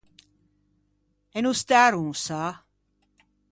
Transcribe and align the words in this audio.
E 1.37 1.39
no 1.43 1.51
stæ 1.61 1.77
à 1.87 1.89
ronsâ! 1.93 2.43